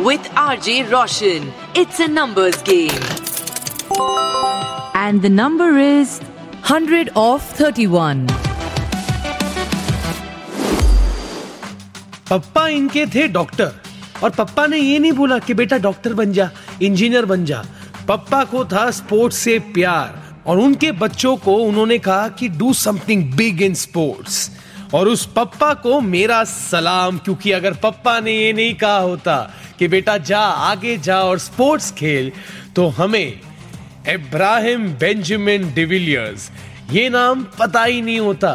with 0.00 0.32
R 0.36 0.60
J 0.60 0.82
Roshan 0.82 1.52
it's 1.76 2.00
a 2.00 2.06
numbers 2.06 2.62
game 2.62 3.02
and 4.96 5.22
the 5.22 5.30
number 5.30 5.66
is 5.78 6.12
100 6.68 7.08
of 7.16 7.42
31. 7.60 8.20
पप्पा 12.30 12.68
इनके 12.68 13.06
थे 13.06 13.26
doctor 13.28 13.72
और 14.22 14.30
पप्पा 14.30 14.66
ने 14.66 14.78
ये 14.78 14.98
नहीं 14.98 15.12
बोला 15.12 15.38
कि 15.38 15.54
बेटा 15.54 15.78
डॉक्टर 15.78 16.14
बन 16.14 16.32
जा 16.32 16.50
इंजीनियर 16.82 17.24
बन 17.24 17.44
जा। 17.44 17.64
पप्पा 18.08 18.44
को 18.44 18.64
था 18.64 18.90
स्पोर्ट्स 18.90 19.36
से 19.36 19.58
प्यार। 19.58 20.42
और 20.46 20.58
उनके 20.58 20.92
बच्चों 20.92 21.36
को 21.36 21.54
उन्होंने 21.54 21.98
कहा 21.98 22.28
कि 22.28 22.48
do 22.48 22.72
something 22.72 23.32
big 23.34 23.62
in 23.62 23.74
sports 23.74 24.50
और 24.94 25.08
उस 25.08 25.24
पप्पा 25.36 25.72
को 25.74 26.00
मेरा 26.00 26.42
सलाम, 26.44 27.18
क्योंकि 27.18 27.50
अगर 27.52 27.74
पप्पा 27.82 28.18
ने 28.20 28.32
ये 28.32 28.52
नहीं 28.52 28.74
कहा 28.74 28.98
होता 28.98 29.36
कि 29.78 29.88
बेटा 29.88 30.16
जा, 30.18 30.40
आगे 30.40 30.96
जा 30.98 31.20
और 31.22 31.38
स्पोर्ट्स 31.38 31.90
खेल 31.92 32.30
तो 32.76 32.86
हमें 32.88 33.40
इब्राहिम 34.08 34.88
बेंजामिन 35.00 35.72
डिविलियर्स, 35.74 36.50
ये 36.92 37.08
नाम 37.08 37.44
पता 37.58 37.82
ही 37.84 38.00
नहीं 38.02 38.20
होता। 38.20 38.52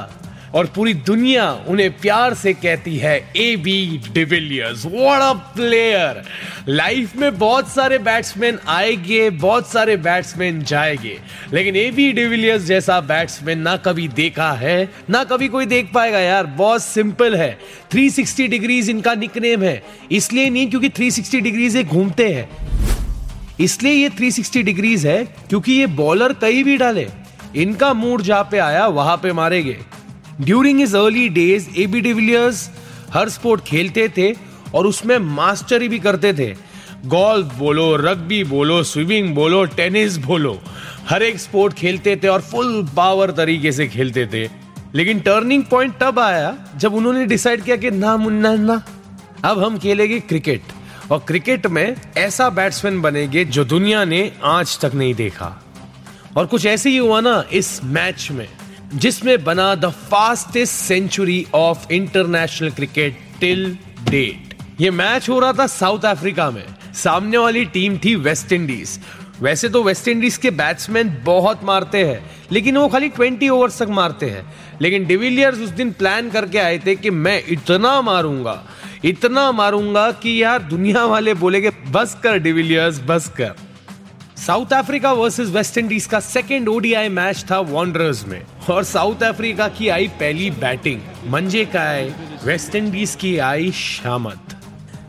और 0.55 0.65
पूरी 0.65 0.93
दुनिया 0.93 1.51
उन्हें 1.67 1.91
प्यार 1.99 2.33
से 2.33 2.53
कहती 2.53 2.95
है 2.97 3.15
A 3.37 3.55
B 3.55 4.01
de Villiers 4.13 4.85
what 4.85 5.21
a 5.21 5.33
player 5.55 6.21
life 6.69 7.15
में 7.15 7.37
बहुत 7.37 7.67
सारे 7.69 7.97
बैट्समैन 7.97 8.59
आएँगे, 8.67 9.29
बहुत 9.29 9.67
सारे 9.67 9.97
बैट्समैन 9.97 10.61
जाएँगे. 10.61 11.17
लेकिन 11.53 11.75
ए 11.75 11.91
बी 11.91 12.11
डिविलियर्स 12.13 12.63
जैसा 12.63 12.99
बैट्समैन 13.01 13.59
ना 13.59 13.75
कभी 13.77 14.07
देखा 14.07 14.51
है, 14.51 14.89
ना 15.09 15.23
कभी 15.23 15.47
कोई 15.47 15.65
देख 15.65 15.91
पाएगा 15.93 16.19
यार. 16.19 16.45
बहुत 16.45 16.83
सिंपल 16.83 17.35
है. 17.35 17.57
360 17.91 18.47
डिग्रीज 18.47 18.89
इनका 18.89 19.13
निकनेम 19.15 19.63
है. 19.63 19.83
इसलिए 20.11 20.49
नहीं 20.49 20.69
क्योंकि 20.69 20.89
360 20.89 21.41
डिग्रीज 21.41 21.75
ये 21.75 21.83
घूमते 21.83 22.27
हैं. 22.29 22.49
इसलिए 23.59 23.93
ये 23.93 24.09
360 24.09 24.63
डिग्रीज 24.63 25.05
है 25.07 25.23
क्योंकि 25.25 25.73
ये 25.73 25.87
बॉलर 25.87 26.33
कहीं 26.33 26.63
भी 26.63 26.77
डाले. 26.77 27.07
इनका 27.55 27.93
मूड 27.93 28.21
जहाँ 28.21 28.47
पे 28.51 28.57
आया, 28.57 28.85
वहाँ 28.87 29.17
पे 29.17 29.33
मारेंगे. 29.33 29.77
During 30.41 30.81
his 30.81 30.95
early 30.97 31.27
days 31.29 31.67
A 31.77 31.85
B 31.87 32.01
de Villiers 32.01 32.69
her 33.13 33.29
sport 33.29 33.61
खेलते 33.61 34.07
थे 34.17 34.33
और 34.75 34.87
उसमें 34.87 35.17
मास्टरी 35.17 35.87
भी 35.87 35.99
करते 35.99 36.33
थे। 36.33 36.47
गोल्फ 37.05 37.55
बोलो 37.55 37.95
रग्बी 37.95 38.43
बोलो 38.43 38.83
स्विमिंग 38.83 39.35
बोलो 39.35 39.63
टेनिस 39.65 40.17
बोलो, 40.17 40.61
हर 41.09 41.23
एक 41.23 41.39
स्पोर्ट 41.39 41.73
खेलते 41.73 42.15
थे 42.15 42.27
और 42.27 42.41
फुल 42.41 42.87
पावर 42.95 43.31
तरीके 43.31 43.71
से 43.71 43.87
खेलते 43.87 44.25
थे। 44.25 44.49
लेकिन 44.95 45.19
टर्निंग 45.19 45.63
पॉइंट 45.63 45.93
तब 46.01 46.19
आया 46.19 46.55
जब 46.77 46.93
उन्होंने 46.93 47.25
डिसाइड 47.25 47.61
किया 47.61 47.75
कि 47.75 47.91
ना 47.91 48.15
मुन्ना, 48.17 48.55
ना। 48.55 48.83
अब 49.45 49.63
हम 49.63 49.77
खेलेंगे 49.79 50.19
क्रिकेट 50.19 50.61
और 51.11 51.19
क्रिकेट 51.19 51.67
में 51.67 51.95
ऐसा 52.17 52.49
बैट्समैन 52.49 53.01
बनेंगे 53.01 53.45
जो 53.45 53.65
दुनिया 53.65 54.05
ने 54.05 54.31
आज 54.43 54.79
तक 54.79 54.91
नहीं 54.95 55.13
देखा। 55.13 55.63
और 56.37 56.45
कुछ 56.45 56.65
ऐसे 56.65 56.89
ही 56.89 56.97
हुआ 56.97 57.21
ना 57.21 57.43
इस 57.53 57.83
मैच 57.83 58.27
में। 58.31 58.47
जिसमें 58.93 59.43
बना 59.43 59.73
the 59.75 59.89
fastest 60.11 60.73
century 60.73 61.45
of 61.53 61.91
international 61.91 62.69
cricket 62.69 63.17
till 63.39 63.77
date 64.09 64.55
ये 64.81 64.91
मैच 64.91 65.29
हो 65.29 65.39
रहा 65.39 65.53
था 65.53 65.67
साउथ 65.67 66.05
अफ्रीका 66.05 66.49
में। 66.51 66.63
सामने 66.93 67.37
वाली 67.37 67.65
टीम 67.65 67.97
थी 67.97 68.15
वेस्ट 68.15 68.51
इंडीज 68.51 68.99
वैसे 69.41 69.69
तो 69.69 69.83
वेस्ट 69.83 70.07
इंडीज 70.07 70.37
के 70.37 70.51
बैट्समैन 70.51 71.15
बहुत 71.25 71.63
मारते 71.63 72.03
हैं, 72.05 72.31
लेकिन 72.51 72.77
वो 72.77 72.87
खाली 72.87 73.09
20 73.09 73.49
ओवर्स 73.49 73.81
तक 73.81 73.89
मारते 73.89 74.25
हैं। 74.25 74.43
लेकिन 74.81 75.05
डिविलियर्स 75.05 75.59
उस 75.59 75.69
दिन 75.69 75.91
प्लान 75.91 76.29
करके 76.29 76.57
आए 76.57 76.79
थे 76.79 76.95
कि 76.95 77.09
मैं 77.09 77.41
इतना 77.47 78.01
मारूँगा 78.01 78.63
इतना 79.05 79.51
मारूँगा 79.51 80.11
कि 80.11 80.43
यार 80.43 80.61
दुनिया 80.61 81.05
वाले 81.05 81.33
बोलेगे, 81.33 81.69
बस 81.69 82.17
कर 82.23 82.37
डिविलियर्स 82.37 82.99
बस 83.07 83.27
कर। 83.37 83.55
South 84.39 84.73
Africa 84.73 85.11
versus 85.13 85.49
West 85.49 85.77
Indies 85.77 86.05
का 86.05 86.19
सेकेंड 86.19 86.67
ओडीआई 86.69 87.09
मैच 87.09 87.43
था 87.51 87.59
वॉन्डरर्स 87.69 88.23
में। 88.27 88.41
और 88.69 88.83
साउथ 88.83 89.23
अफ्रीका 89.23 89.67
की 89.67 89.87
आई 89.89 90.07
पहली 90.19 90.49
बैटिंग, 90.51 91.01
मंजे 91.27 91.63
का 91.65 91.81
आए 91.81 92.13
वेस्ट 92.45 92.75
इंडीज 92.75 93.15
की 93.15 93.37
आई 93.37 93.71
शामत। 93.71 94.55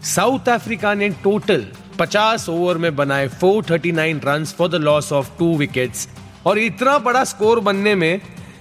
साउथ 0.04 0.48
अफ्रीका 0.48 0.94
ने 0.94 1.08
टोटल 1.24 1.64
50 1.98 2.48
ओवर 2.48 2.78
में 2.78 2.94
बनाए 2.96 3.28
439 3.36 4.24
runs 4.24 4.54
for 4.54 4.68
the 4.68 4.82
loss 4.82 5.12
of 5.12 5.30
two 5.38 5.56
wickets 5.56 6.08
और 6.46 6.58
इतना 6.58 6.98
बड़ा 6.98 7.24
स्कोर 7.24 7.60
बनने 7.60 7.94
में 7.94 8.20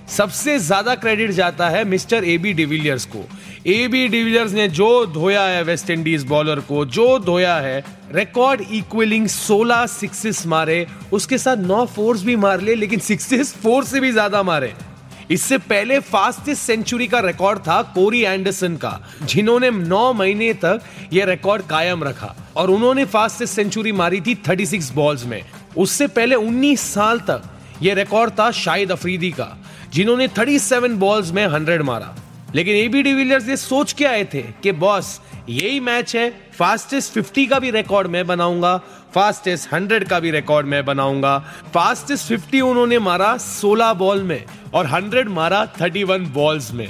सबसे 0.10 0.58
ज़्यादा 0.60 0.94
क्रेडिट 0.96 1.32
जाता 1.32 1.68
है 1.70 1.84
मिस्टर 1.86 2.24
ए 2.24 2.38
बी 2.38 2.54
डिविलियर्स 2.54 3.06
को। 3.06 3.20
ए 3.68 3.88
बी 3.88 4.08
डिविलियर्स 4.08 4.52
ने 4.52 4.68
जो 4.70 5.06
धोया 5.08 5.42
है 5.44 5.62
वेस्ट 5.64 5.90
इंडीज 5.90 6.24
बॉलर 6.28 6.60
को, 6.60 6.86
जो 6.86 7.20
धोया 7.20 7.56
है 7.56 7.84
रिकॉर्ड 8.14 8.62
इक्वलिंग 8.62 9.28
16 9.28 9.86
सिक्सेस 9.90 10.46
मारे, 10.48 10.86
उसके 11.14 11.38
साथ 11.38 11.58
9 11.66 11.86
फोर्स 11.88 12.24
भी 12.24 12.36
मार 12.38 12.62
लिए 12.62 12.76
लेकिन 12.76 13.00
सिक्सेस 13.02 13.54
फोर 13.56 13.84
से 13.84 14.00
भी 14.00 14.12
ज़्यादा 14.12 14.44
मारे। 14.44 14.74
इससे 15.32 15.58
पहले 15.60 16.00
फास्टेस्ट 16.02 16.62
सेंचुरी 16.62 17.08
का 17.08 17.20
रिकॉर्ड 17.20 17.60
था 17.60 17.82
कोरी 17.96 18.22
एंडरसन 18.24 18.76
का, 18.76 19.00
जिन्होंने 19.24 19.70
9 19.72 20.14
महीने 20.14 20.54
तक 20.56 20.82
यह 21.14 21.26
रिकॉर्ड 21.26 21.68
कायम 21.68 22.04
रखा, 22.04 22.36
और 22.58 22.70
उन्होंने 22.72 23.06
फास्टेस्ट 23.08 23.54
सेंचुरी 23.54 23.92
मारी 23.94 24.22
थी 24.22 24.36
36 24.44 24.92
बॉल्स 24.94 25.26
में। 25.26 25.42
उससे 25.78 26.08
पहले 26.10 26.36
19 26.38 26.80
साल 26.86 27.20
तक 27.30 27.50
यह 27.82 27.94
रिकॉर्ड 27.96 28.32
था 28.32 28.52
शाहिद 28.54 28.92
अफरीदी 28.92 29.32
का। 29.32 29.56
जिन्होंने 29.94 30.28
37 30.28 30.92
बॉल्स 30.92 31.32
में 31.32 31.48
100 31.48 31.82
मारा। 31.84 32.16
लेकिन 32.56 32.76
एबी 32.76 33.04
डिविलियर्स 33.04 33.50
ये 33.50 33.58
सोच 33.58 33.94
के 33.94 34.06
आए 34.06 34.26
थे 34.26 34.42
कि, 34.42 34.72
बॉस, 34.72 35.22
यही 35.50 35.80
मैच 35.80 36.16
है 36.16 36.50
फास्टेस्ट 36.54 37.14
50 37.14 37.48
का 37.48 37.60
भी 37.60 37.72
रिकॉर्ड 37.72 38.08
मैं 38.08 38.28
बनाऊँगा 38.28 38.82
फास्टेस्ट 39.16 39.70
100 39.70 40.10
का 40.10 40.20
भी 40.20 40.32
रिकॉर्ड 40.32 40.68
मैं 40.68 40.86
बनाऊँगा। 40.86 41.40
फास्टेस्ट 41.74 42.34
50 42.34 42.62
उन्होंने 42.62 43.00
मारा 43.00 43.38
16 43.38 43.94
बॉल 43.94 44.24
में 44.24 44.46
और 44.74 44.88
100 44.88 45.30
मारा 45.30 45.74
31 45.82 46.28
बॉल्स 46.28 46.72
में। 46.72 46.88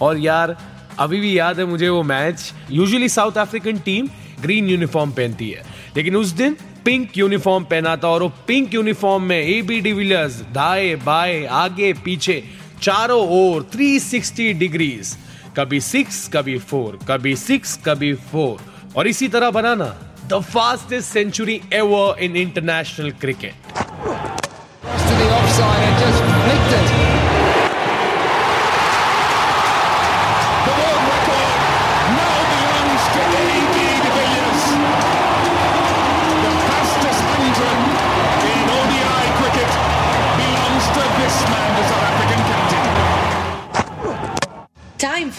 और 0.00 0.18
यार, 0.18 0.56
अभी 0.98 1.20
भी 1.20 1.38
याद 1.38 1.58
है 1.58 1.64
मुझे 1.64 1.88
वो 1.88 2.02
match. 2.02 2.52
Usually 2.70 3.08
South 3.08 3.32
African 3.32 3.78
team 3.78 4.08
green 4.40 4.68
uniform 4.68 5.10
पहनती 5.10 5.50
है। 5.50 5.62
लेकिन 5.96 6.16
उस 6.16 6.28
दिन 6.28 6.56
पिंक 6.84 7.18
यूनिफॉर्म 7.18 7.64
पहना 7.64 7.96
था 7.96 8.08
और 8.08 8.22
वो 8.22 8.28
पिंक 8.46 8.74
यूनिफॉर्म 8.74 9.22
में 9.22 9.36
ए 9.36 9.60
बी 9.62 9.80
डिविलियर्स 9.80 10.40
दाएँ, 10.54 10.94
बाएँ, 11.04 11.44
आगे, 11.46 11.92
पीछे, 12.04 12.42
चारों 12.82 13.20
ओर 13.38 13.68
360 13.76 14.52
डिग्रीज 14.58 15.16
कभी 15.56 15.80
सिक्स 15.80 16.28
कभी 16.32 16.58
फोर 16.70 16.98
कभी 17.08 17.36
सिक्स 17.36 17.78
कभी 17.86 18.12
फोर 18.32 18.64
और 18.96 19.06
इसी 19.08 19.28
तरह 19.28 19.50
बनाना 19.50 19.94
the 20.28 20.40
fastest 20.54 21.08
century 21.08 21.60
ever 21.72 22.22
in 22.24 22.36
international 22.36 23.10
cricket 23.20 23.70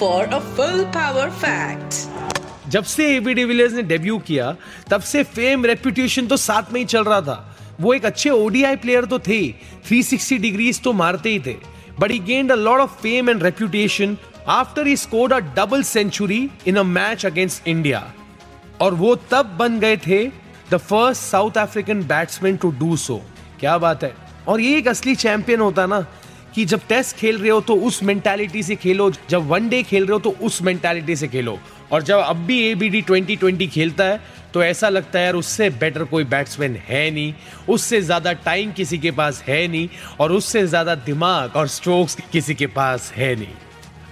for 0.04 0.26
a 0.26 0.40
full 0.56 0.84
power 0.86 1.30
fact 1.32 2.70
जब 2.70 2.84
से 2.84 3.06
एबी 3.16 3.34
डिविलियर्स 3.34 3.74
ने 3.74 3.82
डेब्यू 3.82 4.18
किया, 4.18 4.56
तब 4.90 5.02
से 5.02 5.24
फेम 5.24 5.66
रेपुटेशन 5.66 6.26
तो 6.28 6.38
साथ 6.38 6.72
में 6.74 6.80
ही 6.80 6.86
चल 6.86 7.04
रहा 7.04 7.20
था। 7.22 7.56
वो 7.82 7.94
एक 7.94 8.06
अच्छे 8.06 8.30
ओडीआई 8.30 8.76
प्लेयर 8.76 9.06
तो 9.06 9.20
थे। 9.20 9.40
360 9.90 10.38
डिग्रीज 10.38 10.82
तो 10.82 10.94
मारते 10.94 11.30
ही 11.30 11.40
थे। 11.40 11.56
But 12.00 12.12
he 12.12 12.20
gained 12.20 12.52
a 12.52 12.56
lot 12.56 12.80
of 12.80 13.00
fame 13.02 13.30
and 13.30 13.44
reputation 13.44 14.18
after 14.48 14.88
he 14.88 14.96
scored 14.98 15.34
a 15.34 15.40
double 15.56 15.84
century 15.84 16.50
in 16.68 16.76
a 16.76 16.84
match 16.84 17.26
against 17.26 17.68
India 17.68 18.04
और 18.82 18.94
वो 18.94 19.16
तब 19.32 19.56
बन 19.60 19.80
गए 19.80 19.98
थे 19.98 20.26
the 20.72 20.78
first 20.82 21.22
South 21.22 21.58
African 21.58 22.04
batsman 22.08 22.58
to 22.58 22.72
do 22.80 22.96
so 22.98 23.22
क्या 23.60 23.78
बात 23.78 24.04
है? 24.04 24.14
और 24.48 24.62
ये 24.62 24.78
एक 24.78 24.88
असली 24.88 25.16
चैंपियन 25.16 25.60
होता 25.60 25.86
ना 25.86 26.06
कि 26.56 26.66
जब 26.66 26.82
टेस्ट 26.90 27.16
खेल 27.18 27.38
रहे 27.38 27.50
हो 27.50 27.62
तो 27.62 27.76
उस 27.78 28.02
मेंटालिटी 28.04 28.64
से 28.64 28.76
खेलो, 28.76 29.12
जब 29.30 29.48
वनडे 29.50 29.82
खेल 29.84 30.06
रहे 30.06 30.14
हो 30.14 30.20
तो 30.20 30.36
उस 30.42 30.62
मेंटालिटी 30.62 31.16
से 31.16 31.28
खेलो। 31.28 31.58
और 31.92 32.04
जब 32.04 32.20
अब 32.20 32.38
भी 32.46 32.60
एबीडी 32.68 33.02
2020 33.04 33.68
खेलता 33.70 34.04
है 34.04 34.20
तो 34.54 34.64
ऐसा 34.64 34.90
लगता 34.90 35.20
है 35.20 35.26
यार 35.26 35.36
उससे 35.36 35.70
बेटर 35.72 36.04
कोई 36.06 36.24
बैट्समैन 36.26 36.76
है 36.88 37.10
नहीं, 37.12 37.34
उससे 37.70 38.02
ज़्यादा 38.02 38.34
टाइम 38.46 38.72
किसी 38.72 38.98
के 38.98 39.12
पास 39.12 39.44
है 39.48 39.68
नहीं, 39.68 39.88
और 40.20 40.32
उससे 40.32 40.66
ज़्यादा 40.68 40.96
दिमाग 41.06 41.56
और 41.56 41.68
स्ट्रोक्स 41.70 42.18
किसी 42.32 42.56
के 42.56 42.68
पास 42.70 43.12
है 43.16 43.36
नहीं। 43.36 43.56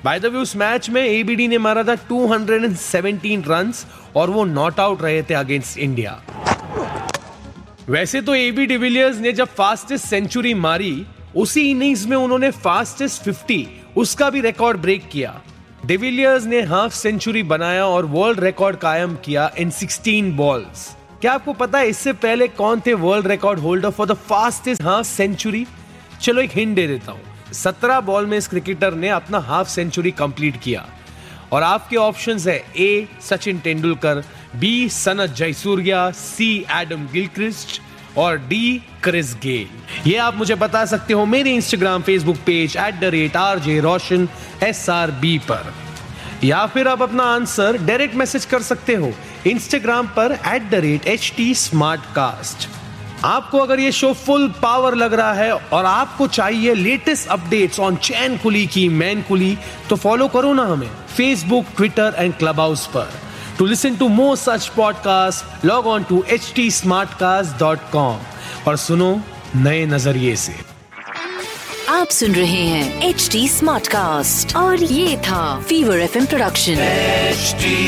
बाय 0.06 0.20
द 0.20 0.26
वे 0.26 0.40
उस 0.40 0.56
मैच 0.56 0.90
में 0.90 1.02
एबीडी 1.02 1.48
ने 1.48 1.58
मारा 1.60 1.84
था 1.84 1.96
217 2.08 3.48
रन्स 3.48 3.86
और 4.16 4.30
वो 4.30 4.46
नॉट 4.46 4.80
आउट 4.80 5.02
रहे 5.02 5.22
थे 5.24 5.34
अगेंस्ट 5.34 5.78
इंडिया 5.78 6.22
वैसे 7.90 8.22
तो 8.22 8.36
एबी 8.36 8.66
डिविलियर्स 8.66 9.18
ने 9.20 9.32
जब 9.32 9.48
फास्टेस्ट 9.56 10.06
सेंचुरी 10.06 10.54
मारी 10.54 10.94
उसी 11.36 11.62
इनिंग्स 11.72 12.06
में 12.07 12.16
उन्होंने 12.18 12.50
फास्टेस्ट 12.51 13.24
50 13.24 13.66
उसका 13.98 14.30
भी 14.30 14.42
रिकॉर्ड 14.42 14.78
ब्रेक 14.78 15.07
किया। 15.10 15.42
डिविलियर्स 15.86 16.45
ने 16.45 16.62
हाफ़ 16.62 16.94
सेंचुरी 16.94 17.44
बनाया 17.44 17.86
और 17.86 18.06
वर्ल्ड 18.06 18.39
रिकॉर्ड 18.39 18.78
कायम 18.78 19.16
किया 19.16 19.50
इन 19.60 19.72
16 19.72 20.31
बॉल्स 20.38 20.88
क्या 21.22 21.33
आपको 21.33 21.54
पता 21.54 21.80
है 21.80 21.89
इससे 21.89 22.13
पहले 22.13 22.48
कौन 22.48 22.81
थे 22.86 22.94
world 22.94 23.28
record 23.28 23.60
holder 23.60 23.89
for 23.89 24.07
the 24.07 24.13
fastest 24.30 24.81
half 24.81 25.07
century 25.07 25.66
चलो 26.22 26.42
एक 26.42 26.51
हिंट 26.51 26.75
दे 26.75 26.88
देता 26.88 27.12
हूँ। 27.12 27.54
17 27.54 28.01
बॉल 28.01 28.25
में 28.25 28.38
इस 28.38 28.48
क्रिकेटर 28.48 28.94
ने 28.94 29.10
अपना 29.10 29.39
हाफ़ 29.39 29.69
सेंचुरी 29.69 30.12
कंप्लीट 30.12 30.60
किया। 30.62 30.86
और 31.51 31.63
आपके 31.63 31.95
ऑप्शंस 31.98 32.48
है 32.48 32.57
A 32.77 33.07
Sachin 33.22 33.60
Tendulkar 33.60 34.24
B 34.56 34.89
Sanath 34.89 35.30
Jayasuriya 35.30 36.10
C 36.12 36.50
Adam 36.72 37.07
Gilchrist 37.13 37.81
और 38.18 38.38
डी 38.48 38.81
क्रिस 39.04 39.34
गेल 39.44 40.10
ये 40.10 40.18
आप 40.18 40.36
मुझे 40.36 40.56
बता 40.56 40.84
सकते 40.86 41.13
हो 41.13 41.25
मेरे 41.25 41.52
Instagram 41.56 42.02
Facebook 42.02 42.38
page 42.46 42.75
at 42.78 43.00
the 43.00 43.12
rate 43.13 43.38
R 43.38 43.60
J 43.60 43.80
Roshan 43.80 44.28
S 44.63 44.90
R 44.90 45.12
B 45.12 45.38
पर. 45.52 45.74
या 46.44 46.66
फिर 46.66 46.88
आप 46.88 47.02
अपना 47.02 47.24
आंसर 47.34 47.78
डायरेक्ट 47.78 48.16
मैसेज 48.16 48.46
कर 48.46 48.62
सकते 48.62 48.96
हो 48.96 49.12
इंस्टाग्राम 49.48 50.08
पर 50.08 50.38
at 50.54 50.69
the 50.72 50.75
rate 50.86 51.08
H 51.08 51.31
T 51.38 51.54
smart 51.56 52.02
cast 52.16 52.68
आपको 53.25 53.58
अगर 53.58 53.80
ये 53.80 53.92
शो 53.92 54.12
फुल 54.13 54.48
पावर 54.62 54.96
लग 54.96 55.13
रहा 55.13 55.34
है 55.34 55.52
और 55.54 55.86
आपको 55.86 56.28
चाहिए 56.28 56.74
latest 56.74 57.28
updates 57.28 57.80
on 57.80 57.96
Chain 57.96 58.38
Kuli 58.38 58.66
Ki 58.68 58.88
Main 58.90 59.22
Kuli 59.22 59.58
तो 59.90 59.96
फॉलो 59.96 60.28
करो 60.28 60.54
ना 60.54 60.63
हमें 60.66 60.90
Facebook 61.16 61.66
Twitter 61.78 62.16
and 62.18 62.34
club 62.34 62.60
house 62.60 62.86
पर. 62.88 63.12
To 63.57 63.65
listen 63.65 63.95
to 63.95 64.07
more 64.07 64.36
such 64.38 64.68
podcast 64.68 65.65
log 65.65 65.88
on 65.88 66.03
to 66.03 66.24
H 66.30 66.51
T 66.56 66.69
और 68.68 68.77
सुनो 68.77 69.21
नए 69.56 69.86
नज़रिए 69.86 70.36
से 70.36 70.53
आप 71.89 72.07
सुन 72.07 72.31
रहे 72.31 72.65
हैं 72.65 73.09
एच 73.09 73.30
डी 73.31 73.48
स्मार्ट 73.50 73.88
कास्ट 73.88 74.56
और 74.56 74.83
ये 74.83 75.18
था 75.18 75.59
fever 75.59 76.00
F 76.00 76.18
production 76.25 76.75